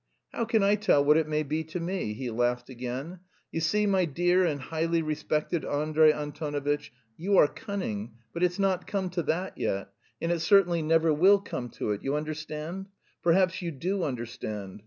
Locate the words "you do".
13.61-14.01